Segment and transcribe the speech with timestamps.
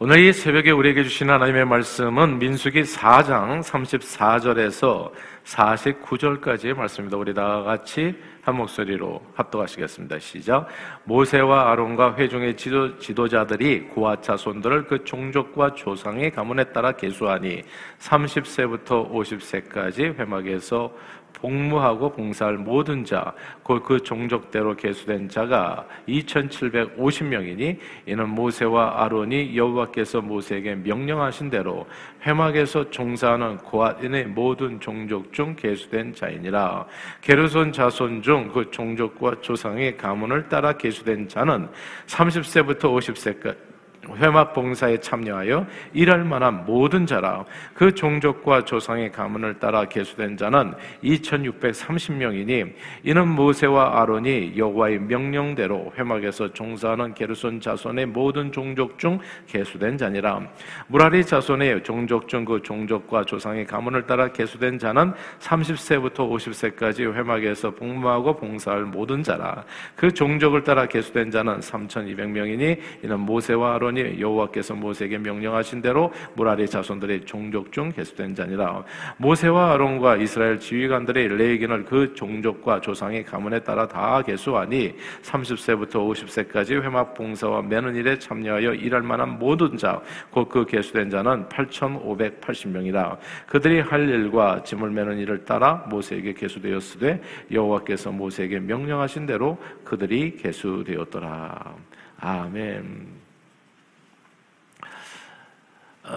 [0.00, 5.10] 오늘 이 새벽에 우리에게 주신 하나님의 말씀은 민수기 4장 34절에서
[5.44, 7.16] 49절까지의 말씀입니다.
[7.16, 10.20] 우리 다 같이 한 목소리로 합독하시겠습니다.
[10.20, 10.68] 시작.
[11.02, 17.64] 모세와 아론과 회중의 지도, 지도자들이 고아 자손들을 그 종족과 조상의 가문에 따라 계수하니
[17.98, 20.92] 30세부터 50세까지 회막에서
[21.34, 23.32] 복무하고 봉사할 모든 자,
[23.62, 31.86] 곧 그 종족대로 계수된 자가 2,750명이니 이는 모세와 아론이 여호와께서 모세에게 명령하신 대로
[32.26, 36.86] 회막에서 종사하는 고아인의 모든 종족 중 계수된 자이니라.
[37.20, 41.68] 게르손 자손 중 그 종족과 조상의 가문을 따라 계수된 자는
[42.06, 43.67] 30세부터 50세까지
[44.16, 47.44] 회막 봉사에 참여하여 일할 만한 모든 자라
[47.74, 52.72] 그 종족과 조상의 가문을 따라 계수된 자는 2630명이니
[53.04, 60.40] 이는 모세와 아론이 여호와의 명령대로 회막에서 종사하는 게르손 자손의 모든 종족 중 계수된 자니라.
[60.88, 68.36] 무라리 자손의 종족 중 그 종족과 조상의 가문을 따라 계수된 자는 30세부터 50세까지 회막에서 복무하고
[68.36, 69.64] 봉사할 모든 자라.
[69.94, 76.66] 그 종족을 따라 계수된 자는 3200명이니 이는 모세와 아론이 아론이 여호와께서 모세에게 명령하신 대로 무라리
[76.66, 78.84] 자손들의 종족 중 계수된 자니라.
[79.16, 87.14] 모세와 아론과 이스라엘 지휘관들의 레이긴을 그 종족과 조상의 가문에 따라 다 계수하니 30세부터 50세까지 회막
[87.14, 90.00] 봉사와 매는 일에 참여하여 일할 만한 모든 자
[90.32, 93.18] 곧 그 계수된 자는 8,580명이라.
[93.46, 101.74] 그들이 할 일과 짐을 매는 일을 따라 모세에게 계수되었으되 여호와께서 모세에게 명령하신 대로 그들이 계수되었더라.
[102.20, 103.27] 아멘.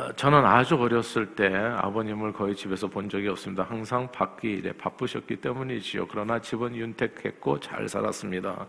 [0.01, 3.63] 어, 저는 아주 어렸을 때 아버님을 거의 집에서 본 적이 없습니다.
[3.63, 6.07] 항상 밖에 일에 바쁘셨기 때문이지요.
[6.07, 8.65] 그러나 집은 윤택했고 잘 살았습니다.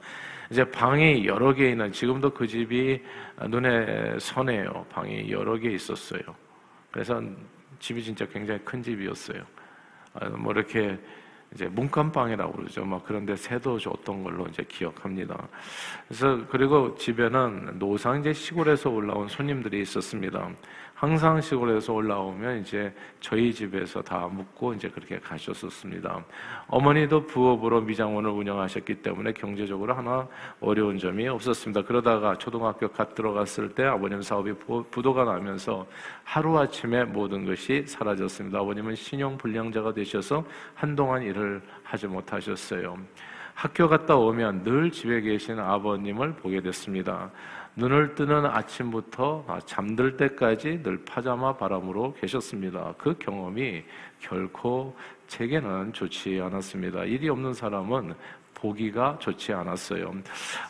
[0.51, 3.01] 이제 방이 여러 개 있는 지금도 그 집이
[3.49, 4.85] 눈에 선해요.
[4.91, 6.21] 방이 여러 개 있었어요.
[6.91, 7.23] 그래서
[7.79, 9.43] 집이 진짜 굉장히 큰 집이었어요.
[10.15, 10.99] 아, 뭐 이렇게
[11.55, 12.85] 이제 문간방이라고 그러죠.
[12.85, 15.49] 막 그런데 새도 줬던 걸로 이제 기억합니다.
[16.09, 20.51] 그래서 그리고 집에는 노상제 시골에서 올라온 손님들이 있었습니다.
[21.03, 26.25] 항상 시골에서 올라오면 이제 저희 집에서 다 묵고 이제 그렇게 가셨었습니다.
[26.69, 30.29] 어머니도 부업으로 미장원을 운영하셨기 때문에 경제적으로 하나
[30.61, 31.83] 어려운 점이 없었습니다.
[31.83, 34.53] 그러다가 초등학교 갓 들어갔을 때 아버님 사업이
[34.93, 35.89] 부도가 나면서
[36.23, 38.61] 하루아침에 모든 것이 사라졌습니다.
[38.61, 40.45] 아버님은 신용불량자가 되셔서
[40.77, 42.97] 한동안 일을 하지 못하셨어요.
[43.55, 47.31] 학교 갔다 오면 늘 집에 계신 아버님을 보게 됐습니다.
[47.75, 52.95] 눈을 뜨는 아침부터 잠들 때까지 늘 파자마 바람으로 계셨습니다.
[52.99, 53.83] 그 경험이
[54.21, 54.95] 결코
[55.27, 57.05] 제게는 좋지 않았습니다.
[57.05, 58.15] 일이 없는 사람은
[58.55, 60.13] 보기가 좋지 않았어요.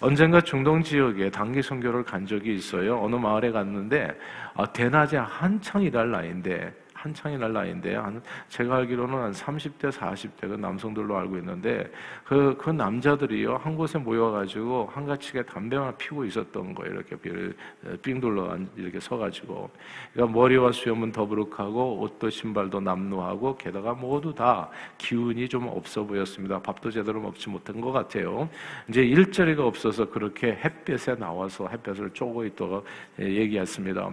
[0.00, 3.02] 언젠가 중동 지역에 단기 선교를 간 적이 있어요.
[3.02, 4.16] 어느 마을에 갔는데
[4.54, 10.46] 아, 대낮에 한창 일할 나이인데 한창이 날 나이인데 한 제가 알기로는 한 30대 40대 그
[10.54, 11.90] 남성들로 알고 있는데
[12.24, 16.94] 그, 그 남자들이요 한 곳에 모여가지고 한가치게 담배만 피고 있었던 거예요.
[16.94, 19.68] 이렇게 삥 둘러 이렇게 서가지고.
[20.12, 26.60] 그러니까 머리와 수염은 더부룩하고 옷도 신발도 남루하고 게다가 모두 다 기운이 좀 없어 보였습니다.
[26.60, 28.48] 밥도 제대로 먹지 못한 것 같아요.
[28.88, 32.82] 이제 일자리가 없어서 그렇게 햇볕에 나와서 햇볕을 쪼고 있다가
[33.18, 34.08] 얘기했습니다.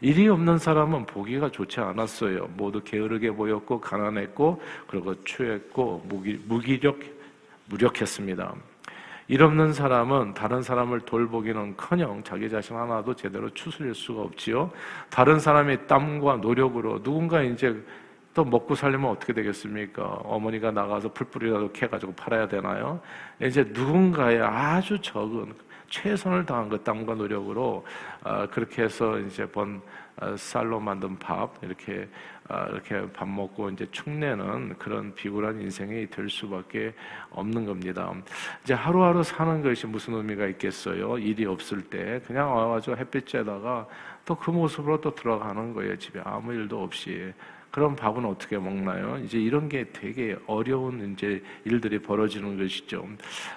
[0.00, 2.48] 일이 없는 사람은 보기가 좋지 않았어요 없어요.
[2.56, 6.98] 모두 게으르게 보였고 가난했고 그리고 추했고 무기, 무기력
[7.66, 8.54] 무력했습니다.
[9.28, 14.70] 일 없는 사람은 다른 사람을 돌보기는커녕 자기 자신 하나도 제대로 추스릴 수가 없지요.
[15.08, 17.76] 다른 사람의 땀과 노력으로 누군가 이제
[18.34, 20.02] 또 먹고 살려면 어떻게 되겠습니까?
[20.02, 23.00] 어머니가 나가서 풀뿌리라도 캐가지고 팔아야 되나요?
[23.40, 25.52] 이제 누군가의 아주 적은
[25.90, 27.84] 최선을 다한 그 땀과 노력으로
[28.24, 29.80] 어, 그렇게 해서 이제 번 어,
[30.36, 32.08] 쌀로 만든 밥 이렇게
[32.48, 36.92] 어, 이렇게 밥 먹고 이제 축내는 그런 비굴한 인생이 될 수밖에
[37.30, 38.12] 없는 겁니다.
[38.64, 41.18] 이제 하루하루 사는 것이 무슨 의미가 있겠어요?
[41.18, 43.86] 일이 없을 때 그냥 와가지고 햇빛 쬐다가
[44.24, 45.96] 또 그 모습으로 또 들어가는 거예요.
[45.96, 47.32] 집에 아무 일도 없이.
[47.70, 49.18] 그럼 밥은 어떻게 먹나요?
[49.24, 53.06] 이제 이런 게 되게 어려운 이제 일들이 벌어지는 것이죠.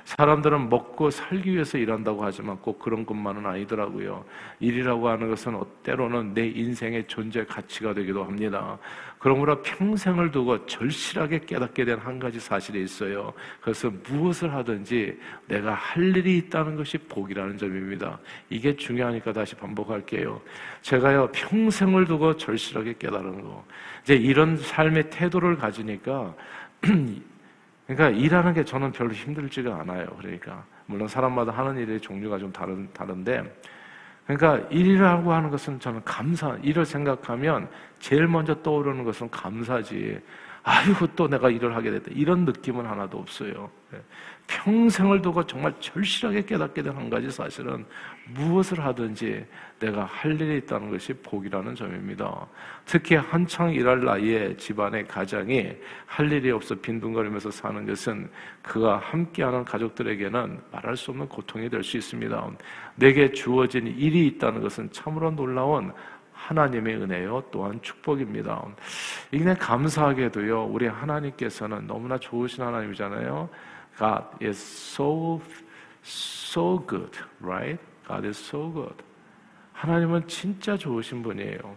[0.06, 4.24] 사람들은 먹고 살기 위해서 일한다고 하지만 꼭 그런 것만은 아니더라고요.
[4.60, 8.77] 일이라고 하는 것은 때로는 내 인생의 존재 가치가 되기도 합니다.
[9.23, 13.31] 그러므로 평생을 두고 절실하게 깨닫게 된 한 가지 사실이 있어요.
[13.61, 15.17] 그래서 무엇을 하든지
[15.47, 18.19] 내가 할 일이 있다는 것이 복이라는 점입니다.
[18.49, 20.41] 이게 중요하니까 다시 반복할게요.
[20.81, 23.63] 제가요, 평생을 두고 절실하게 깨달은 거.
[24.03, 26.35] 이제 이런 삶의 태도를 가지니까,
[27.87, 30.05] 그러니까 일하는 게 저는 별로 힘들지가 않아요.
[30.19, 30.65] 그러니까.
[30.85, 33.43] 물론 사람마다 하는 일의 종류가 좀 다른, 다른데,
[34.25, 37.67] 그러니까 일이라고 하는 것은 저는 감사, 일을 생각하면
[37.99, 40.19] 제일 먼저 떠오르는 것은 감사지.
[40.63, 42.11] 아이고, 또 내가 일을 하게 됐다.
[42.11, 43.69] 이런 느낌은 하나도 없어요.
[44.49, 44.63] 예.
[44.63, 47.85] 평생을 두고 정말 절실하게 깨닫게 된 한 가지 사실은
[48.35, 49.45] 무엇을 하든지
[49.79, 52.47] 내가 할 일이 있다는 것이 복이라는 점입니다.
[52.85, 55.73] 특히 한창 일할 나이에 집안의 가장이
[56.05, 58.29] 할 일이 없어 빈둥거리면서 사는 것은
[58.61, 62.51] 그가 함께하는 가족들에게는 말할 수 없는 고통이 될 수 있습니다.
[62.95, 65.91] 내게 주어진 일이 있다는 것은 참으로 놀라운
[66.33, 68.63] 하나님의 은혜요 또한 축복입니다.
[69.31, 73.49] 이게 감사하게도요 우리 하나님께서는 너무나 좋으신 하나님이잖아요.
[73.97, 75.41] God is so
[76.03, 77.79] so good, right?
[78.07, 78.95] God is so good.
[79.73, 81.75] 하나님은 진짜 좋으신 분이에요.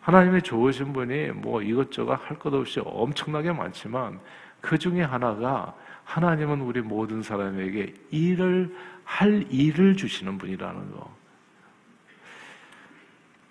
[0.00, 4.18] 하나님이 좋으신 분이 뭐 이것저것 할 것 없이 엄청나게 많지만
[4.60, 5.74] 그 중에 하나가
[6.04, 8.74] 하나님은 우리 모든 사람에게 일을
[9.04, 11.14] 할 일을 주시는 분이라는 거.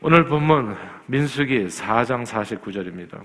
[0.01, 0.75] 오늘 본문
[1.07, 3.21] 민수기 4장 49절입니다.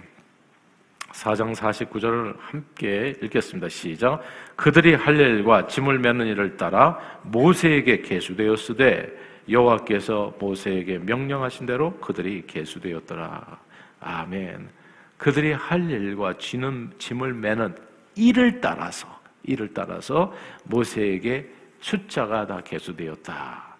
[1.14, 3.68] 4장 49절을 함께 읽겠습니다.
[3.68, 4.20] 시작.
[4.56, 13.58] 그들이 할 일과 짐을 매는 일을 따라 모세에게 계수되었으되 여호와께서 모세에게 명령하신 대로 그들이 계수되었더라.
[14.00, 14.68] 아멘.
[15.16, 17.76] 그들이 할 일과 짐은, 짐을 매는
[18.16, 20.34] 일을 따라서 일을 따라서
[20.64, 21.48] 모세에게
[21.80, 23.76] 숫자가 다 계수되었다.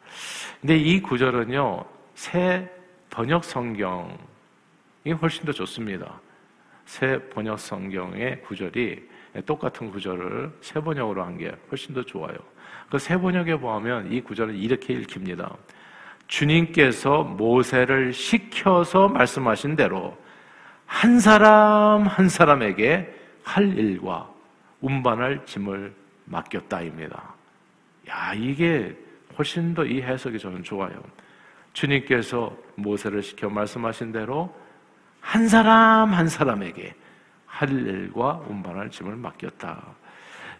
[0.61, 1.85] 근데 이 구절은요.
[2.15, 2.71] 새
[3.11, 4.07] 번역 성경이
[5.21, 6.21] 훨씬 더 좋습니다.
[6.87, 9.09] 새 번역 성경의 구절이
[9.47, 12.37] 똑같은 구절을 새 번역으로 한 게 훨씬 더 좋아요.
[12.91, 15.57] 그 새 번역에 보면 이 구절은 이렇게 읽힙니다.
[16.29, 20.17] 주님께서 모세를 시켜서 말씀하신 대로
[20.87, 24.31] 한 사람 한 사람에게 할 일과
[24.81, 25.93] 운반할 짐을
[26.27, 27.35] 맡겼다입니다.
[28.09, 28.97] 야, 이게
[29.37, 30.95] 훨씬 더 이 해석이 저는 좋아요.
[31.73, 34.55] 주님께서 모세를 시켜 말씀하신 대로
[35.25, 36.95] 한 사람 한 사람에게
[37.47, 39.83] 할 일과 운반할 짐을 맡겼다.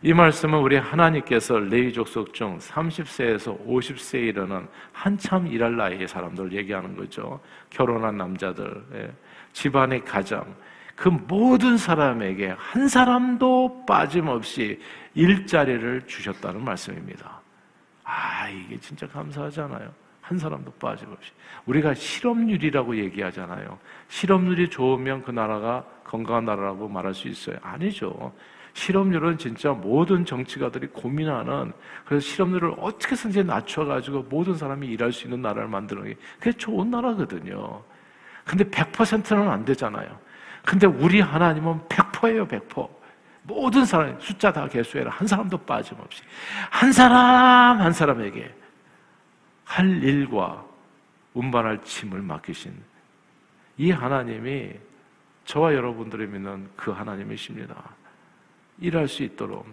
[0.03, 6.97] 이 말씀은 우리 하나님께서 레위 족속 중 30세에서 50세에 이르는 한참 일할 나이의 사람들 얘기하는
[6.97, 7.41] 거죠.
[7.71, 9.13] 결혼한 남자들, 예.
[9.53, 10.57] 집안의 가장,
[10.97, 14.81] 그 모든 사람에게 한 사람도 빠짐없이
[15.15, 17.41] 일자리를 주셨다는 말씀입니다.
[18.03, 20.04] 아, 이게 진짜 감사하잖아요.
[20.25, 21.33] 한 사람도 빠짐없이.
[21.67, 23.79] 우리가 실업률이라고 얘기하잖아요.
[24.09, 27.57] 실업률이 좋으면 그 나라가 건강한 나라라고 말할 수 있어요.
[27.61, 28.33] 아니죠.
[28.73, 31.73] 실업률은 진짜 모든 정치가들이 고민하는
[32.07, 36.91] 그래서 실업률을 어떻게 든지 낮춰가지고 모든 사람이 일할 수 있는 나라를 만드는 게 그게 좋은
[36.91, 37.83] 나라거든요.
[38.45, 40.09] 근데 100%는 안 되잖아요.
[40.65, 42.89] 근데 우리 하나님은 100%예요, 100%.
[43.43, 45.11] 모든 사람 숫자 다 개수해라.
[45.11, 46.23] 한 사람도 빠짐없이.
[46.71, 48.64] 한 사람 한 사람에게
[49.65, 50.65] 할 일과
[51.33, 52.73] 운반할 짐을 맡기신
[53.79, 54.73] 이 하나님이
[55.45, 57.75] 저와 여러분들이 믿는 그 하나님이십니다.
[58.81, 59.67] 일할 수 있도록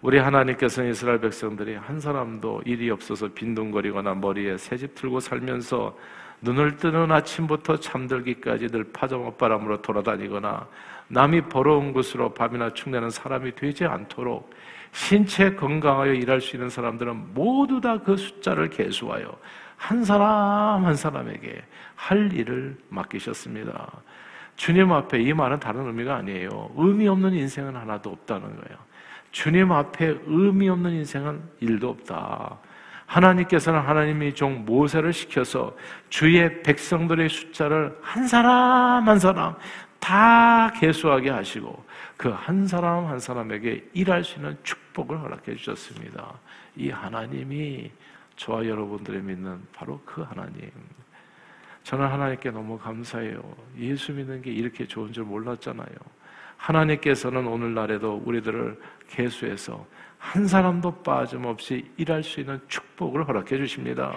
[0.00, 5.96] 우리 하나님께서는 이스라엘 백성들이 한 사람도 일이 없어서 빈둥거리거나 머리에 새집 틀고 살면서
[6.40, 10.66] 눈을 뜨는 아침부터 잠들기까지 늘 파자마 바람으로 돌아다니거나
[11.12, 14.50] 남이 벌어온 것으로 밥이나 축내는 사람이 되지 않도록
[14.92, 19.30] 신체 건강하여 일할 수 있는 사람들은 모두 다 그 숫자를 계수하여
[19.76, 21.62] 한 사람 한 사람에게
[21.96, 23.90] 할 일을 맡기셨습니다.
[24.56, 26.70] 주님 앞에 이 말은 다른 의미가 아니에요.
[26.76, 28.78] 의미 없는 인생은 하나도 없다는 거예요.
[29.32, 32.58] 주님 앞에 의미 없는 인생은 일도 없다.
[33.06, 35.76] 하나님께서는 하나님이 종 모세를 시켜서
[36.08, 39.54] 주의 백성들의 숫자를 한 사람 한 사람
[40.02, 41.84] 다 계수하게 하시고
[42.16, 46.34] 그 한 사람 한 사람에게 일할 수 있는 축복을 허락해 주셨습니다.
[46.76, 47.90] 이 하나님이
[48.36, 50.70] 저와 여러분들이 믿는 바로 그 하나님.
[51.84, 53.42] 저는 하나님께 너무 감사해요.
[53.78, 55.86] 예수 믿는 게 이렇게 좋은 줄 몰랐잖아요.
[56.56, 59.84] 하나님께서는 오늘날에도 우리들을 계수해서
[60.18, 64.14] 한 사람도 빠짐없이 일할 수 있는 축복을 허락해 주십니다.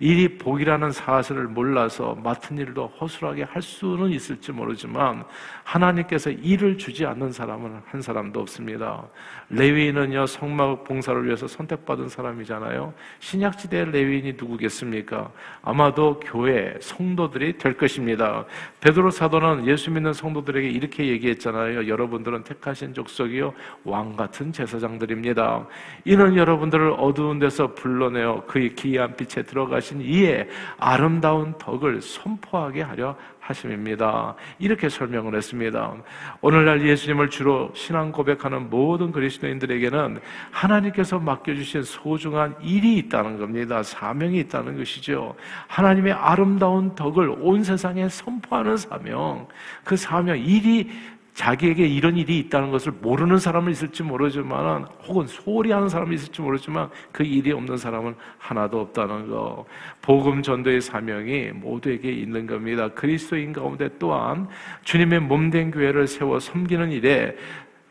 [0.00, 5.24] 일이 복이라는 사실을 몰라서 맡은 일도 허술하게 할 수는 있을지 모르지만
[5.64, 9.02] 하나님께서 일을 주지 않는 사람은 한 사람도 없습니다.
[9.50, 12.94] 레위인은요 성막 봉사를 위해서 선택받은 사람이잖아요.
[13.18, 15.32] 신약 시대 레위인이 누구겠습니까?
[15.62, 18.44] 아마도 교회 성도들이 될 것입니다.
[18.80, 21.88] 베드로 사도는 예수 믿는 성도들에게 이렇게 얘기했잖아요.
[21.88, 23.52] 여러분들은 택하신 족속이요
[23.84, 25.66] 왕 같은 제사장들입니다.
[26.04, 30.46] 이는 여러분들을 어두운 데서 불러내어 그의 기이한 빛에 들어가시 하신 이에
[30.78, 34.34] 아름다운 덕을 선포하게 하려 하심입니다.
[34.58, 35.94] 이렇게 설명을 했습니다.
[36.42, 43.82] 오늘날 예수님을 주로 신앙 고백하는 모든 그리스도인들에게는 하나님께서 맡겨주신 소중한 일이 있다는 겁니다.
[43.82, 45.34] 사명이 있다는 것이죠.
[45.68, 49.48] 하나님의 아름다운 덕을 온 세상에 선포하는 사명.
[49.82, 50.90] 그 사명, 일이
[51.38, 56.90] 자기에게 이런 일이 있다는 것을 모르는 사람은 있을지 모르지만 혹은 소홀히 하는 사람이 있을지 모르지만
[57.12, 59.64] 그 일이 없는 사람은 하나도 없다는 거.
[60.02, 62.88] 복음 전도의 사명이 모두에게 있는 겁니다.
[62.88, 64.48] 그리스도인 가운데 또한
[64.82, 67.36] 주님의 몸된 교회를 세워 섬기는 일에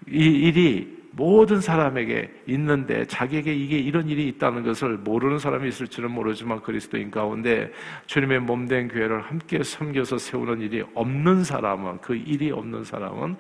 [0.10, 6.62] 이 일이 모든 사람에게 있는데 자기에게 이게 이런 일이 있다는 것을 모르는 사람이 있을지는 모르지만
[6.62, 7.72] 그리스도인 가운데
[8.06, 13.36] 주님의 몸된 교회를 함께 섬겨서 세우는 일이 없는 사람은 그 일이 없는 사람은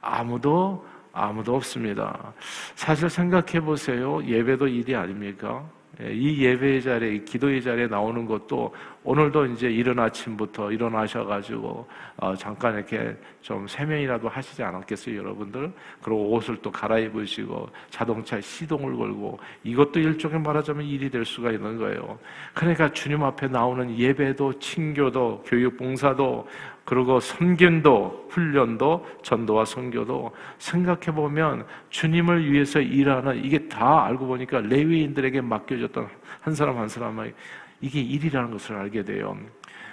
[0.00, 2.32] 아무도 아무도 없습니다.
[2.74, 4.24] 사실 생각해 보세요.
[4.24, 5.62] 예배도 일이 아닙니까?
[6.00, 12.74] 예, 이 예배의 자리에, 기도의 자리에 나오는 것도 오늘도 이제 이른 아침부터 일어나셔가지고 어, 잠깐
[12.74, 15.72] 이렇게 좀 세면이라도 하시지 않았겠어요, 여러분들?
[16.00, 22.18] 그리고 옷을 또 갈아입으시고 자동차에 시동을 걸고 이것도 일종의 말하자면 일이 될 수가 있는 거예요.
[22.54, 26.46] 그러니까 주님 앞에 나오는 예배도 친교도 교육 봉사도
[26.84, 35.40] 그리고 선견도 훈련도 전도와 선교도 생각해 보면 주님을 위해서 일하는 이게 다 알고 보니까 레위인들에게
[35.40, 36.08] 맡겨졌던
[36.40, 37.34] 한 사람 한 사람의
[37.82, 39.36] 이게 일이라는 것을 알게 돼요.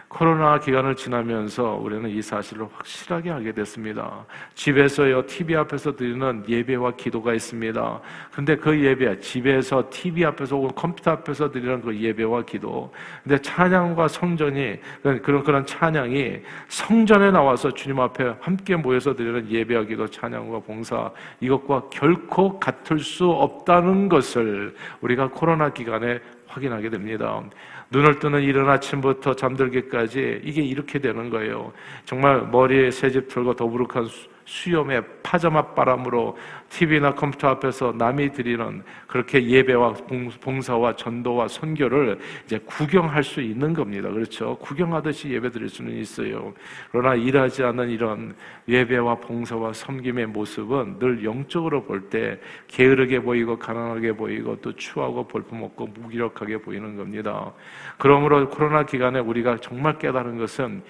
[0.10, 4.26] 코로나 기간을 지나면서 우리는 이 사실을 확실하게 알게 됐습니다.
[4.56, 8.02] 집에서요, TV 앞에서 드리는 예배와 기도가 있습니다.
[8.32, 12.92] 근데 그 예배, 집에서 TV 앞에서 혹은 컴퓨터 앞에서 드리는 그 예배와 기도.
[13.24, 20.08] 근데 찬양과 성전이, 그런, 그런 찬양이 성전에 나와서 주님 앞에 함께 모여서 드리는 예배와 기도,
[20.08, 26.20] 찬양과 봉사, 이것과 결코 같을 수 없다는 것을 우리가 코로나 기간에
[26.50, 27.44] 확인하게 됩니다.
[27.92, 31.72] 눈을 뜨는 이른 아침부터 잠들기까지 이게 이렇게 되는 거예요.
[32.06, 34.30] 정말 머리에 새집 털고 더부룩한 수
[34.74, 36.38] 염에 파자마 바람으로
[36.70, 39.94] TV나 컴퓨터 앞에서 남이 드리는 그렇게 예배와
[40.42, 44.10] 봉사와 전도와 선교를 이제 구경할 수 있는 겁니다.
[44.10, 44.56] 그렇죠?
[44.58, 46.54] 구경하듯이 예배 드릴 수는 있어요.
[46.92, 48.36] 그러나 일하지 않는 이런
[48.68, 55.88] 예배와 봉사와 섬김의 모습은 늘 영적으로 볼 때 게으르게 보이고 가난하게 보이고 또 추하고 볼품없고
[55.88, 57.52] 무기력하게 보이는 겁니다.
[57.98, 60.82] 그러므로 코로나 기간에 우리가 정말 깨달은 것은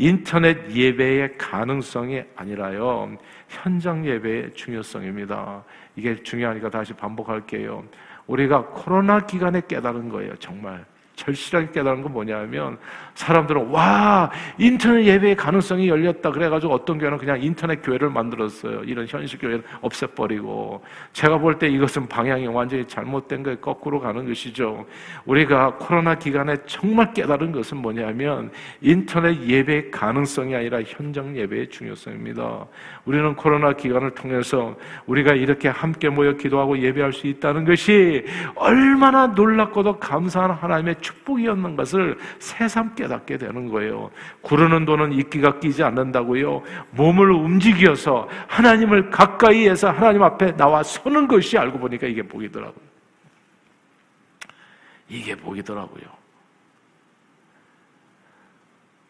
[0.00, 3.18] 인터넷 예배의 가능성이 아니라요,
[3.50, 5.62] 현장 예배의 중요성입니다.
[5.94, 7.84] 이게 중요하니까 다시 반복할게요.
[8.26, 10.86] 우리가 코로나 기간에 깨달은 거예요, 정말.
[11.20, 12.78] 절실하게 깨달은 건 뭐냐면
[13.14, 18.82] 사람들은 와 인터넷 예배의 가능성이 열렸다 그래가지고 어떤 교회는 그냥 인터넷 교회를 만들었어요.
[18.84, 24.86] 이런 현실 교회를 없애버리고 제가 볼 때 이것은 방향이 완전히 잘못된 거에 거꾸로 가는 것이죠.
[25.26, 28.50] 우리가 코로나 기간에 정말 깨달은 것은 뭐냐면
[28.80, 32.66] 인터넷 예배의 가능성이 아니라 현장 예배의 중요성입니다.
[33.04, 34.74] 우리는 코로나 기간을 통해서
[35.06, 38.24] 우리가 이렇게 함께 모여 기도하고 예배할 수 있다는 것이
[38.54, 44.10] 얼마나 놀랍고도 감사한 하나님의 축복이었는 것을 새삼 깨닫게 되는 거예요.
[44.42, 46.62] 구르는 돈은 이끼가 끼지 않는다고요.
[46.92, 52.90] 몸을 움직여서 하나님을 가까이 해서 하나님 앞에 나와 서는 것이 알고 보니까 이게 복이더라고요.
[55.08, 56.20] 이게 복이더라고요.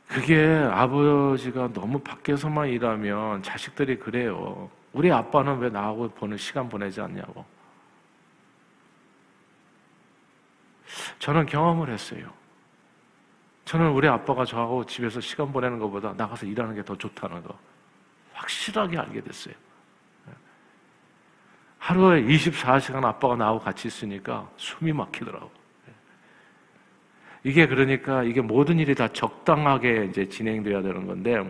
[0.08, 4.68] 그게 아버지가 너무 밖에서만 일하면 자식들이 그래요.
[4.92, 7.44] 우리 아빠는 왜 나하고 보는 시간 보내지 않냐고.
[11.20, 12.32] 저는 경험을 했어요.
[13.66, 17.56] 저는 우리 아빠가 저하고 집에서 시간 보내는 것보다 나가서 일하는 게 더 좋다는 거
[18.32, 19.54] 확실하게 알게 됐어요.
[21.78, 25.50] 하루에 24시간 아빠가 나하고 같이 있으니까 숨이 막히더라고.
[27.44, 31.46] 이게 그러니까 이게 모든 일이 다 적당하게 이제 진행돼야 되는 건데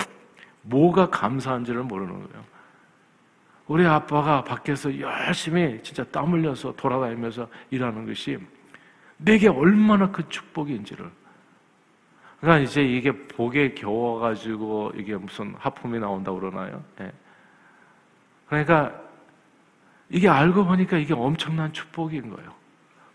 [0.63, 2.45] 뭐가 감사한지를 모르는 거예요.
[3.67, 8.39] 우리 아빠가 밖에서 열심히 진짜 땀 흘려서 돌아다니면서 일하는 것이
[9.23, 11.11] 내게 얼마나 큰 축복인지를.
[12.41, 16.83] 그러니까 이제 이게 복에 겨워가지고 이게 무슨 하품이 나온다고 그러나요?
[16.99, 17.13] 네.
[18.49, 18.95] 그러니까
[20.09, 22.53] 이게 알고 보니까 이게 엄청난 축복인 거예요.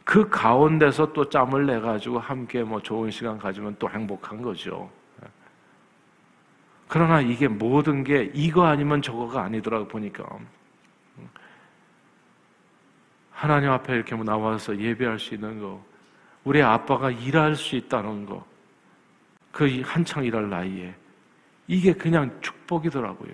[0.04, 4.90] 그 가운데서 또 짬을 내가지고 함께 뭐 좋은 시간 가지면 또 행복한 거죠.
[6.88, 10.24] 그러나 이게 모든 게 이거 아니면 저거가 아니더라고 보니까.
[13.32, 15.84] 하나님 앞에 이렇게 나와서 예배할 수 있는 거,
[16.46, 18.46] 우리 아빠가 일할 수 있다는 거,
[19.52, 20.94] 그 한창 일할 나이에
[21.68, 23.34] 이게 그냥 축복이더라고요.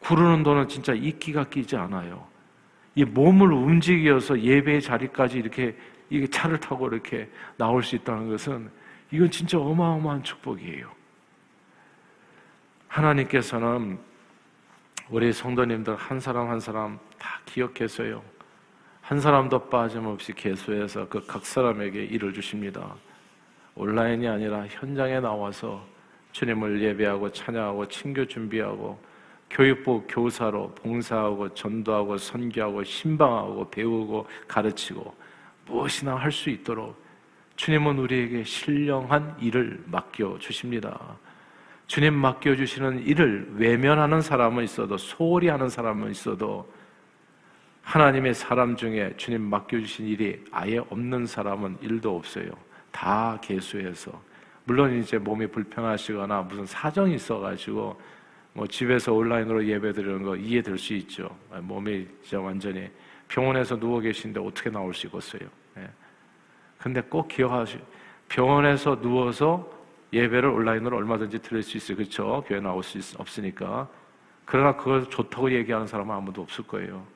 [0.00, 2.26] 구르는 돈은 진짜 이끼가 끼지 않아요.
[2.94, 5.76] 이 몸을 움직여서 예배의 자리까지 이렇게
[6.08, 8.70] 이게 차를 타고 이렇게 나올 수 있다는 것은
[9.10, 10.90] 이건 진짜 어마어마한 축복이에요.
[12.88, 13.98] 하나님께서는
[15.10, 18.22] 우리 성도님들 한 사람 한 사람 다 기억해서요.
[19.06, 22.94] 한 사람도 빠짐없이 개수해서 그 각 사람에게 일을 주십니다.
[23.76, 25.80] 온라인이 아니라 현장에 나와서
[26.32, 28.98] 주님을 예배하고 찬양하고 친교 준비하고
[29.48, 35.14] 교육부 교사로 봉사하고 전도하고 선교하고 신방하고 배우고 가르치고
[35.66, 37.00] 무엇이나 할 수 있도록
[37.54, 41.16] 주님은 우리에게 신령한 일을 맡겨 주십니다.
[41.86, 46.68] 주님 맡겨 주시는 일을 외면하는 사람은 있어도 소홀히 하는 사람은 있어도
[47.86, 52.50] 하나님의 사람 중에 주님 맡겨 주신 일이 아예 없는 사람은 일도 없어요.
[52.90, 54.10] 다 개수해서
[54.64, 58.00] 물론 이제 몸이 불편하시거나 무슨 사정이 있어가지고
[58.54, 61.28] 뭐 집에서 온라인으로 예배 드리는 거 이해될 수 있죠.
[61.60, 62.90] 몸이 진짜 완전히
[63.28, 65.48] 병원에서 누워 계신데 어떻게 나올 수 있겠어요.
[65.78, 65.88] 예.
[66.78, 67.78] 근데 꼭 기억하시,
[68.28, 69.70] 병원에서 누워서
[70.12, 71.96] 예배를 온라인으로 얼마든지 드릴 수 있어요.
[71.98, 72.44] 그렇죠?
[72.48, 73.88] 교회 나올 수 있, 없으니까.
[74.44, 77.15] 그러나 그걸 좋다고 얘기하는 사람은 아무도 없을 거예요.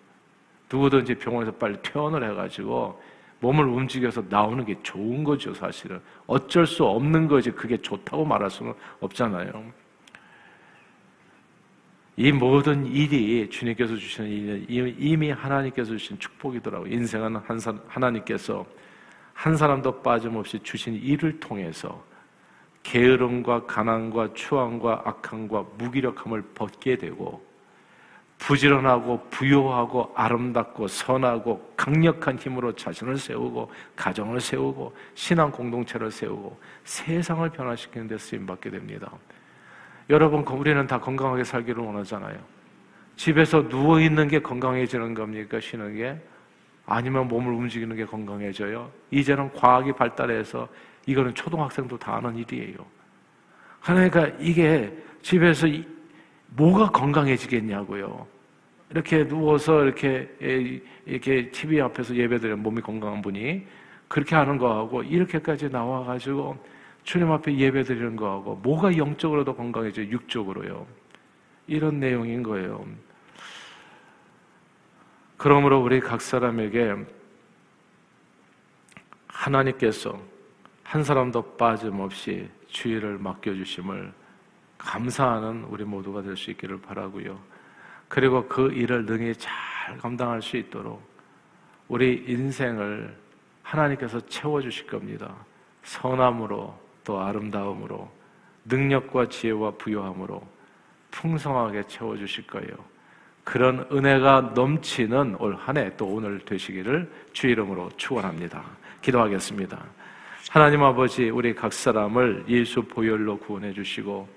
[0.70, 3.00] 누구든지 병원에서 빨리 퇴원을 해가지고
[3.40, 6.00] 몸을 움직여서 나오는 게 좋은 거죠, 사실은.
[6.26, 7.50] 어쩔 수 없는 거지.
[7.50, 9.64] 그게 좋다고 말할 수는 없잖아요.
[12.16, 16.92] 이 모든 일이 주님께서 주시는 일이 이미 하나님께서 주신 축복이더라고요.
[16.92, 18.66] 인생은 한 사, 하나님께서
[19.32, 22.04] 한 사람도 빠짐없이 주신 일을 통해서
[22.82, 27.42] 게으름과 가난과 추함과 악함과 무기력함을 벗게 되고
[28.40, 38.08] 부지런하고 부요하고 아름답고 선하고 강력한 힘으로 자신을 세우고 가정을 세우고 신앙 공동체를 세우고 세상을 변화시키는
[38.08, 39.12] 데 쓰임 받게 됩니다.
[40.08, 42.36] 여러분, 우리는 다 건강하게 살기를 원하잖아요.
[43.14, 45.60] 집에서 누워 있는 게 건강해지는 겁니까?
[45.60, 46.18] 쉬는 게?
[46.86, 48.90] 아니면 몸을 움직이는 게 건강해져요?
[49.10, 50.66] 이제는 과학이 발달해서
[51.06, 52.78] 이거는 초등학생도 다 아는 일이에요.
[53.82, 54.92] 그러니까 이게
[55.22, 55.66] 집에서
[56.50, 58.26] 뭐가 건강해지겠냐고요.
[58.90, 60.28] 이렇게 누워서 이렇게
[61.06, 63.66] 이렇게 TV 앞에서 예배드리는 몸이 건강한 분이
[64.08, 66.58] 그렇게 하는 거하고 이렇게까지 나와 가지고
[67.04, 70.86] 주님 앞에 예배 드리는 거하고 뭐가 영적으로 도 건강해져 육적으로요.
[71.66, 72.84] 이런 내용인 거예요.
[75.36, 76.96] 그러므로 우리 각 사람에게
[79.28, 80.20] 하나님께서
[80.82, 84.12] 한 사람도 빠짐없이 주의를 맡겨주심을
[84.84, 87.38] 감사하는 우리 모두가 될 수 있기를 바라고요.
[88.08, 91.02] 그리고 그 일을 능히 잘 감당할 수 있도록
[91.88, 93.14] 우리 인생을
[93.62, 95.34] 하나님께서 채워 주실 겁니다.
[95.84, 98.10] 선함으로 또 아름다움으로
[98.64, 100.42] 능력과 지혜와 부요함으로
[101.10, 102.68] 풍성하게 채워 주실 거예요.
[103.44, 108.62] 그런 은혜가 넘치는 올 한 해 또 오늘 되시기를 주 이름으로 축원합니다.
[109.02, 109.78] 기도하겠습니다.
[110.50, 114.28] 하나님 아버지 우리 각 사람을 예수 보혈로 구원해 주시고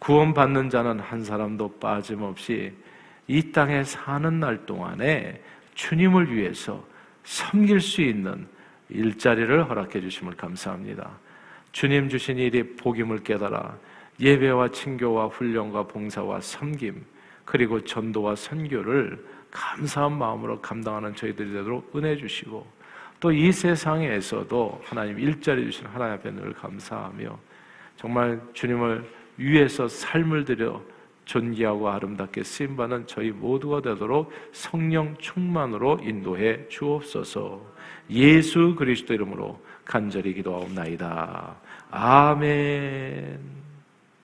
[0.00, 2.72] 구원받는 자는 한 사람도 빠짐없이
[3.28, 5.40] 이 땅에 사는 날 동안에
[5.74, 6.84] 주님을 위해서
[7.24, 8.46] 섬길 수 있는
[8.88, 11.10] 일자리를 허락해 주심을 감사합니다.
[11.72, 13.76] 주님 주신 일이 복임을 깨달아
[14.18, 17.04] 예배와 친교와 훈련과 봉사와 섬김
[17.44, 22.66] 그리고 전도와 선교를 감사한 마음으로 감당하는 저희들이 되도록 은혜 주시고
[23.20, 27.38] 또 이 세상에서도 하나님 일자리 주신 하나님 앞에 늘 감사하며
[27.96, 30.82] 정말 주님을 위해서 삶을 들여
[31.24, 37.60] 존귀하고 아름답게 쓰임 받는 저희 모두가 되도록 성령 충만으로 인도해 주옵소서
[38.10, 41.56] 예수 그리스도 이름으로 간절히 기도하옵나이다.
[41.90, 43.59] 아멘.